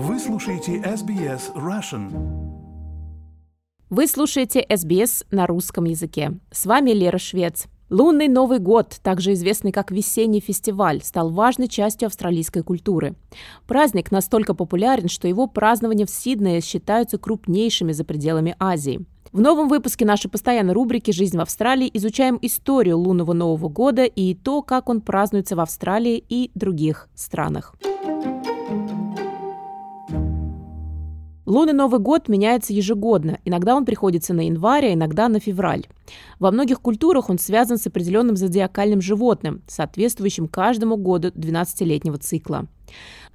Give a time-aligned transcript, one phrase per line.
[0.00, 2.12] Вы слушаете SBS Russian.
[3.90, 6.38] Вы слушаете SBS на русском языке.
[6.52, 7.66] С вами Лера Швец.
[7.90, 13.16] Лунный Новый год, также известный как весенний фестиваль, стал важной частью австралийской культуры.
[13.66, 19.04] Праздник настолько популярен, что его празднования в Сиднее считаются крупнейшими за пределами Азии.
[19.32, 24.36] В новом выпуске нашей постоянной рубрики «Жизнь в Австралии» изучаем историю лунного Нового года и
[24.36, 27.74] то, как он празднуется в Австралии и других странах.
[31.48, 33.38] Лунный Новый год меняется ежегодно.
[33.46, 35.86] Иногда он приходится на январь, а иногда на февраль.
[36.38, 42.66] Во многих культурах он связан с определенным зодиакальным животным, соответствующим каждому году 12-летнего цикла.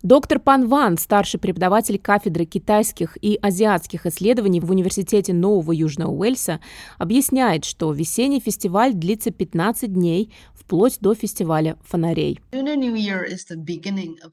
[0.03, 6.59] Доктор Пан Ван, старший преподаватель кафедры китайских и азиатских исследований в Университете Нового Южного Уэльса,
[6.97, 12.41] объясняет, что весенний фестиваль длится 15 дней, вплоть до фестиваля фонарей.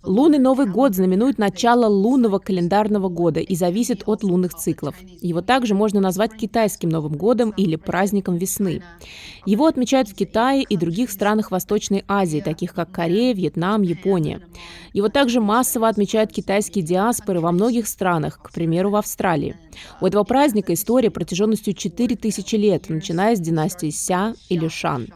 [0.02, 4.96] Лунный Новый год знаменует начало лунного календарного года и зависит от лунных циклов.
[5.20, 8.82] Его также можно назвать китайским Новым годом или праздником весны.
[9.46, 14.40] Его отмечают в Китае и других странах Восточной Азии, таких как Корея, Вьетнам, Япония.
[14.92, 19.56] Его также массово отмечают китайские диаспоры во многих странах, к примеру, в Австралии.
[20.00, 25.08] У этого праздника история протяженностью 4000 лет, начиная с династии Ся или Шан.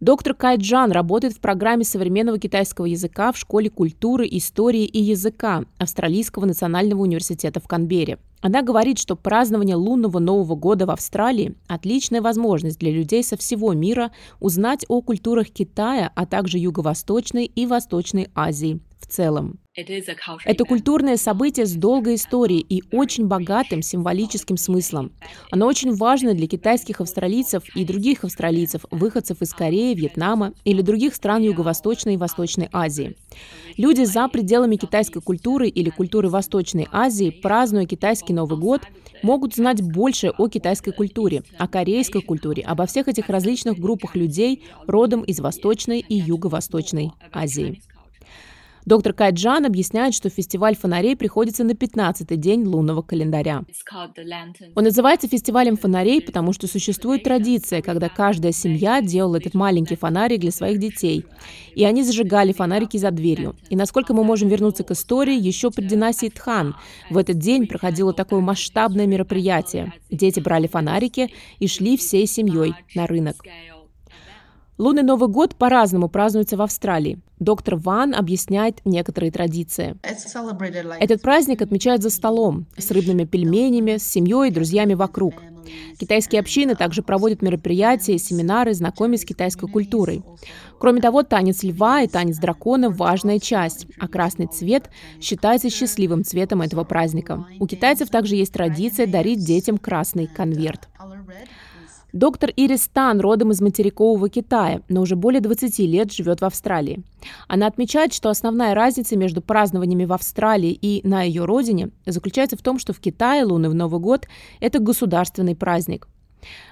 [0.00, 5.64] Доктор Кай Джан работает в программе современного китайского языка в Школе культуры, истории и языка
[5.76, 8.18] Австралийского национального университета в Канберре.
[8.40, 13.74] Она говорит, что празднование лунного Нового года в Австралии– отличная возможность для людей со всего
[13.74, 19.58] мира узнать о культурах Китая, а также Юго-Восточной и Восточной Азии в целом.
[20.44, 25.12] Это культурное событие с долгой историей и очень богатым символическим смыслом.
[25.50, 31.14] Оно очень важно для китайских австралийцев и других австралийцев, выходцев из Кореи, Вьетнама или других
[31.14, 33.16] стран Юго-Восточной и Восточной Азии.
[33.76, 38.82] Люди за пределами китайской культуры или культуры Восточной Азии, празднуя китайский Новый год,
[39.22, 44.64] могут знать больше о китайской культуре, о корейской культуре, обо всех этих различных группах людей
[44.86, 47.80] родом из Восточной и Юго-Восточной Азии.
[48.86, 53.64] Доктор Кайджан объясняет, что фестиваль фонарей приходится на 15-й день лунного календаря.
[54.74, 60.40] Он называется фестивалем фонарей, потому что существует традиция, когда каждая семья делала этот маленький фонарик
[60.40, 61.24] для своих детей.
[61.74, 63.54] И они зажигали фонарики за дверью.
[63.68, 66.74] И насколько мы можем вернуться к истории, еще при династии Тхан
[67.10, 69.92] в этот день проходило такое масштабное мероприятие.
[70.10, 73.36] Дети брали фонарики и шли всей семьей на рынок.
[74.80, 77.18] Лунный Новый год по-разному празднуется в Австралии.
[77.38, 79.94] Доктор Ван объясняет некоторые традиции.
[80.98, 85.34] Этот праздник отмечают за столом, с рыбными пельменями, с семьей и друзьями вокруг.
[85.98, 90.22] Китайские общины также проводят мероприятия и семинары, знакомясь с китайской культурой.
[90.78, 94.88] Кроме того, танец льва и танец дракона– важная часть, а красный цвет
[95.20, 97.44] считается счастливым цветом этого праздника.
[97.58, 100.88] У китайцев также есть традиция дарить детям красный конверт.
[102.12, 107.04] Доктор Ирис Тан родом из материкового Китая, но уже более 20 лет живет в Австралии.
[107.46, 112.62] Она отмечает, что основная разница между празднованиями в Австралии и на ее родине заключается в
[112.62, 114.26] том, что в Китае лунный Новый год–
[114.60, 116.08] это государственный праздник.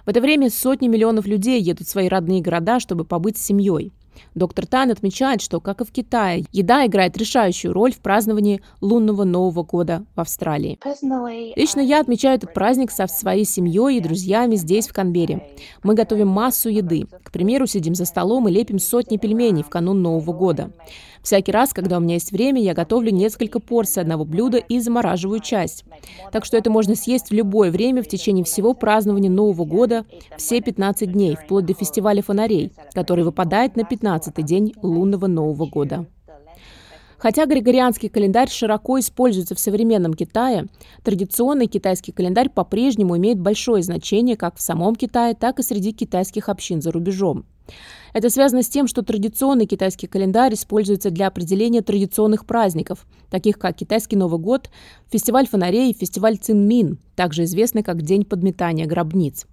[0.05, 3.93] В это время сотни миллионов людей едут в свои родные города, чтобы побыть с семьей.
[4.35, 9.25] Доктор Тан отмечает, что, как и в Китае, еда играет решающую роль в праздновании лунного
[9.25, 10.79] Нового года в Австралии.
[11.57, 15.47] Лично я отмечаю этот праздник со своей семьей и друзьями здесь, в Канберре.
[15.83, 17.07] Мы готовим массу еды.
[17.23, 20.71] К примеру, сидим за столом и лепим сотни пельменей в канун Нового года.
[21.29, 25.41] Всякий раз, когда у меня есть время, я готовлю несколько порций одного блюда и замораживаю
[25.41, 25.85] часть.
[26.33, 30.07] Так что это можно съесть в любое время в течение всего празднования Нового года,
[30.39, 36.07] все 15 дней, вплоть до фестиваля фонарей, который выпадает на 15-й день лунного Нового года.
[37.19, 40.69] Хотя григорианский календарь широко используется в современном Китае,
[41.05, 46.49] традиционный китайский календарь по-прежнему имеет большое значение как в самом Китае, так и среди китайских
[46.49, 47.45] общин за рубежом.
[48.13, 53.77] Это связано с тем, что традиционный китайский календарь используется для определения традиционных праздников, таких как
[53.77, 54.71] Китайский Новый год,
[55.11, 59.47] фестиваль фонарей и фестиваль Цинмин, также известный как День подметания гробниц.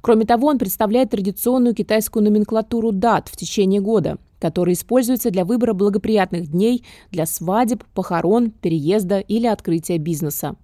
[0.00, 5.72] Кроме того, он представляет традиционную китайскую номенклатуру дат в течение года, которая используется для выбора
[5.72, 10.56] благоприятных дней для свадеб, похорон, переезда или открытия бизнеса.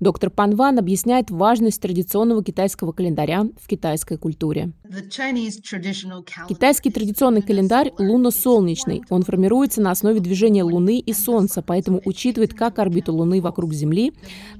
[0.00, 4.72] Доктор Пан Ван объясняет важность традиционного китайского календаря в китайской культуре.
[6.48, 9.02] Китайский традиционный календарь лунно-солнечный.
[9.08, 14.12] Он формируется на основе движения Луны и Солнца, поэтому учитывает как орбиту Луны вокруг Земли,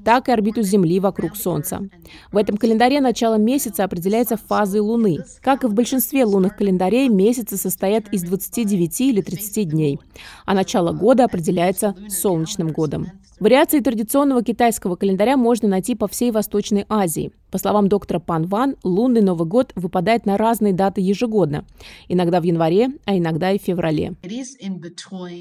[0.03, 1.87] так и орбиту Земли вокруг Солнца.
[2.31, 5.19] В этом календаре начало месяца определяется фазой Луны.
[5.41, 9.99] Как и в большинстве лунных календарей, месяцы состоят из 29 или 30 дней,
[10.45, 13.07] а начало года определяется солнечным годом.
[13.39, 17.31] Вариации традиционного китайского календаря можно найти по всей Восточной Азии.
[17.51, 21.63] По словам доктора Пан Ван, лунный Новый год выпадает на разные даты ежегодно,
[22.09, 24.15] иногда в январе, а иногда и в феврале.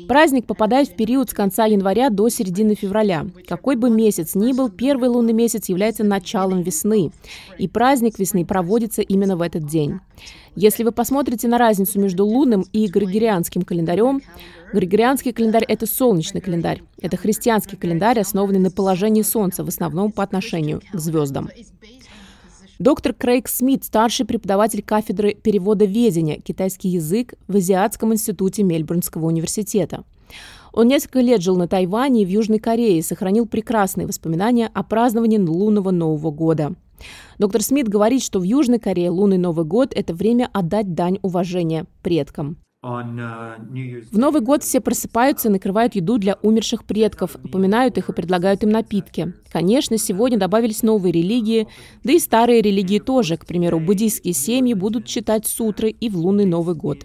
[0.06, 3.26] Праздник попадает в период с конца января до середины февраля.
[3.48, 7.10] Какой бы месяц ни был, первый лунный месяц является началом весны,
[7.58, 9.98] и праздник весны проводится именно в этот день.
[10.54, 14.22] Если вы посмотрите на разницу между лунным и григорианским календарем,
[14.72, 16.82] Григорианский календарь– это солнечный календарь.
[17.00, 21.50] Это христианский календарь, основанный на положении Солнца, в основном по отношению к звездам.
[22.78, 30.04] Доктор Крейг Смит, старший преподаватель кафедры перевода ведения китайский язык в Азиатском институте Мельбурнского университета.
[30.74, 34.82] Он несколько лет жил на Тайване и в Южной Корее и сохранил прекрасные воспоминания о
[34.82, 36.74] праздновании лунного Нового года.
[37.38, 41.86] Доктор Смит говорит, что в Южной Корее лунный Новый год– это время отдать дань уважения
[42.02, 42.58] предкам.
[42.86, 48.12] Uh, в Новый год все просыпаются и накрывают еду для умерших предков, упоминают их и
[48.12, 49.32] предлагают им напитки.
[49.50, 51.66] Конечно, сегодня добавились новые религии,
[52.04, 53.38] да и старые религии тоже.
[53.38, 56.98] К примеру, буддийские семьи будут читать сутры и в лунный Новый год.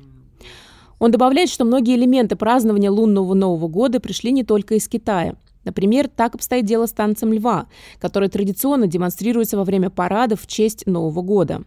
[0.99, 6.07] Он добавляет, что многие элементы празднования лунного Нового года пришли не только из Китая– Например,
[6.07, 7.67] так обстоит дело с танцем льва,
[7.99, 11.63] который традиционно демонстрируется во время парадов в честь Нового года.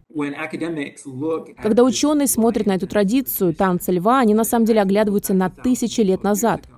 [1.63, 6.01] Когда ученые смотрят на эту традицию танца льва, они на самом деле оглядываются на тысячи
[6.01, 6.63] лет назад–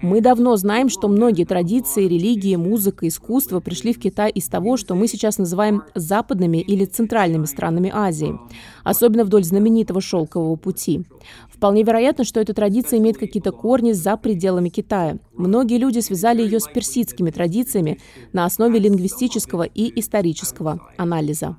[0.00, 4.94] мы давно знаем, что многие традиции, религии, музыка, искусство пришли в Китай из того, что
[4.94, 8.38] мы сейчас называем западными или центральными странами Азии,
[8.84, 11.04] особенно вдоль знаменитого шелкового пути.
[11.52, 15.18] Вполне вероятно, что эта традиция имеет какие-то корни за пределами Китая.
[15.34, 17.98] Многие люди связали ее с персидскими традициями
[18.32, 21.56] на основе лингвистического и исторического анализа.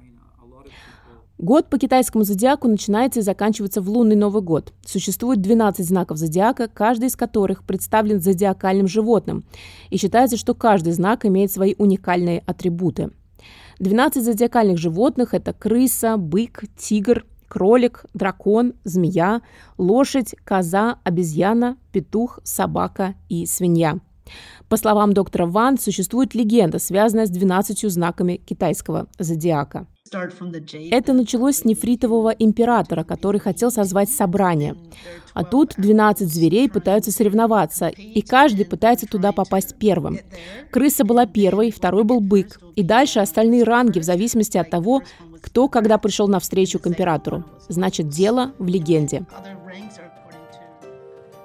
[1.39, 4.74] Год по китайскому зодиаку начинается и заканчивается в лунный Новый год.
[4.86, 9.45] Существует 12 знаков зодиака, каждый из которых представлен зодиакальным животным.
[9.89, 13.12] И считается, что каждый знак имеет свои уникальные атрибуты.
[13.80, 19.41] 12 зодиакальных животных– это крыса, бык, тигр, кролик, дракон, змея,
[19.77, 24.00] лошадь, коза, обезьяна, петух, собака и свинья.
[24.68, 29.88] По словам доктора Ван, существует легенда, связанная с 12 знаками китайского зодиака.
[30.92, 34.76] Это началось с нефритового императора, который хотел созвать собрание.
[35.34, 40.20] А тут 12 зверей пытаются соревноваться, и каждый пытается туда попасть первым.
[40.72, 45.04] Крыса была первой, второй был бык, и дальше остальные ранги в зависимости от того,
[45.42, 47.46] кто когда пришел навстречу к императору.
[47.68, 49.26] Значит, дело в легенде.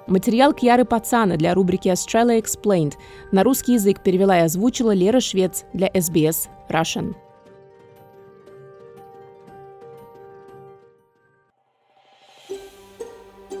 [0.07, 2.93] Материал Кьяры Пацана для рубрики Australia Explained
[3.31, 7.15] на русский язык перевела и озвучила Лера Швец для SBS Russian.